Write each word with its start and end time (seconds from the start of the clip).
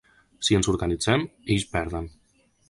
Si 0.47 0.55
ens 0.59 0.69
organitzem, 0.73 1.27
ells 1.57 1.69
perden. 1.77 2.11